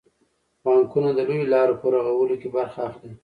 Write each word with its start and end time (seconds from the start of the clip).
بانکونه 0.63 1.09
د 1.13 1.19
لویو 1.27 1.51
لارو 1.53 1.79
په 1.81 1.87
رغولو 1.93 2.35
کې 2.41 2.49
برخه 2.55 2.79
اخلي. 2.89 3.11